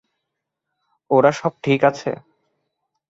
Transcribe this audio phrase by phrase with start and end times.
[1.11, 2.11] ওরা সব ঠিক আছে।